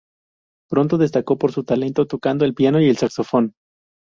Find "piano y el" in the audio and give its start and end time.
2.55-2.97